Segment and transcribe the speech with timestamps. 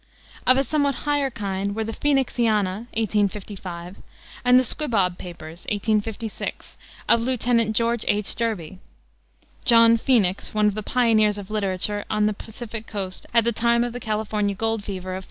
[0.47, 3.97] Of a somewhat higher kind were the Phoenixiana, 1855,
[4.43, 6.75] and Squibob Papers, 1856,
[7.07, 8.33] of Lieutenant George H.
[8.35, 8.79] Derby,
[9.63, 13.83] "John Phoenix," one of the pioneers of literature on the Pacific coast at the time
[13.83, 15.19] of the California gold fever of '49.